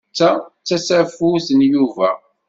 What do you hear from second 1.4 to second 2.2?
n Yuba.